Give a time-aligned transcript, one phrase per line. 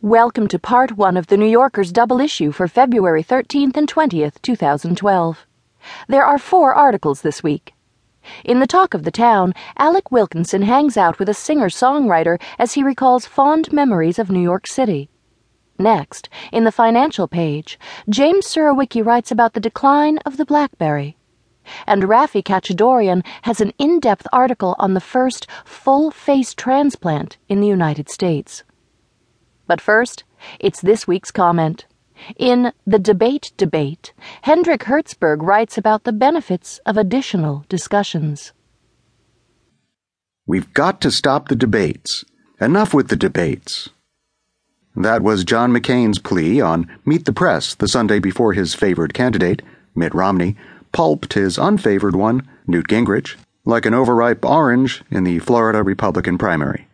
[0.00, 4.40] Welcome to part one of the New Yorker's double issue for February 13th and 20th,
[4.42, 5.44] 2012.
[6.06, 7.74] There are four articles this week.
[8.44, 12.74] In the talk of the town, Alec Wilkinson hangs out with a singer songwriter as
[12.74, 15.10] he recalls fond memories of New York City.
[15.80, 17.76] Next, in the financial page,
[18.08, 21.16] James Surowiecki writes about the decline of the Blackberry.
[21.88, 27.60] And Raffi Khatchadourian has an in depth article on the first full face transplant in
[27.60, 28.62] the United States.
[29.68, 30.24] But first,
[30.58, 31.86] it's this week's comment.
[32.36, 38.52] In The Debate Debate, Hendrik Hertzberg writes about the benefits of additional discussions.
[40.46, 42.24] We've got to stop the debates.
[42.60, 43.90] Enough with the debates.
[44.96, 49.62] That was John McCain's plea on Meet the Press the Sunday before his favored candidate,
[49.94, 50.56] Mitt Romney,
[50.90, 56.88] pulped his unfavored one, Newt Gingrich, like an overripe orange in the Florida Republican primary.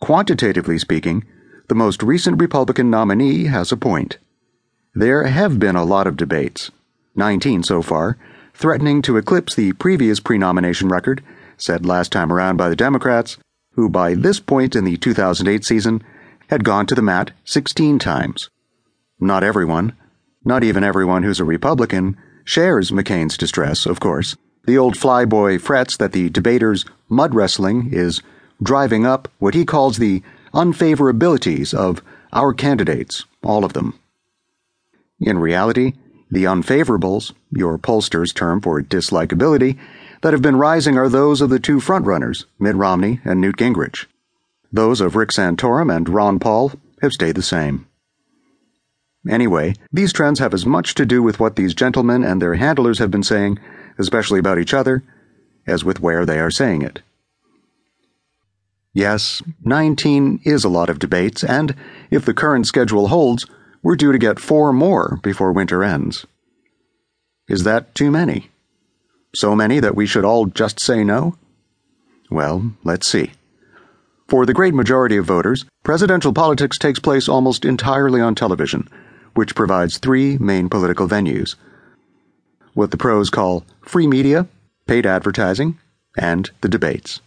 [0.00, 1.24] Quantitatively speaking,
[1.68, 4.18] the most recent Republican nominee has a point.
[4.94, 6.70] There have been a lot of debates,
[7.16, 8.16] 19 so far,
[8.54, 11.22] threatening to eclipse the previous pre nomination record
[11.56, 13.38] set last time around by the Democrats,
[13.72, 16.02] who by this point in the 2008 season
[16.48, 18.50] had gone to the mat 16 times.
[19.18, 19.94] Not everyone,
[20.44, 24.36] not even everyone who's a Republican, shares McCain's distress, of course.
[24.66, 28.22] The old flyboy frets that the debaters' mud wrestling is
[28.62, 33.98] driving up what he calls the unfavorabilities of our candidates, all of them.
[35.20, 35.94] In reality,
[36.30, 39.78] the unfavorables, your pollster's term for dislikability,
[40.22, 44.06] that have been rising are those of the two frontrunners, Mitt Romney and Newt Gingrich.
[44.72, 47.86] Those of Rick Santorum and Ron Paul have stayed the same.
[49.28, 52.98] Anyway, these trends have as much to do with what these gentlemen and their handlers
[52.98, 53.58] have been saying,
[53.98, 55.02] especially about each other,
[55.66, 57.02] as with where they are saying it.
[58.96, 61.74] Yes, 19 is a lot of debates, and
[62.10, 63.44] if the current schedule holds,
[63.82, 66.24] we're due to get four more before winter ends.
[67.46, 68.48] Is that too many?
[69.34, 71.36] So many that we should all just say no?
[72.30, 73.32] Well, let's see.
[74.28, 78.88] For the great majority of voters, presidential politics takes place almost entirely on television,
[79.34, 81.54] which provides three main political venues
[82.72, 84.46] what the pros call free media,
[84.86, 85.78] paid advertising,
[86.16, 87.20] and the debates.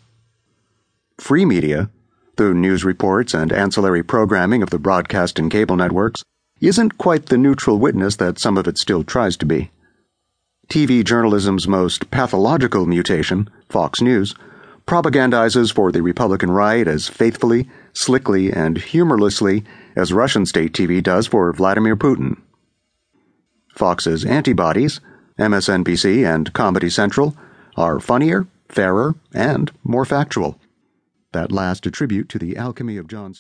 [1.20, 1.90] Free media,
[2.38, 6.24] through news reports and ancillary programming of the broadcast and cable networks,
[6.62, 9.70] isn't quite the neutral witness that some of it still tries to be.
[10.70, 14.34] TV journalism's most pathological mutation, Fox News,
[14.88, 19.66] propagandizes for the Republican right as faithfully, slickly, and humorlessly
[19.98, 22.38] as Russian state TV does for Vladimir Putin.
[23.76, 25.02] Fox's antibodies,
[25.38, 27.36] MSNBC and Comedy Central,
[27.76, 30.58] are funnier, fairer, and more factual.
[31.32, 33.36] That last a tribute to the alchemy of John